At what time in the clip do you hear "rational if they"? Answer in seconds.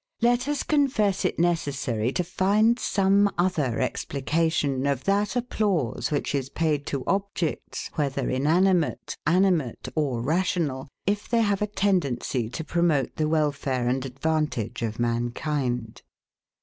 10.23-11.41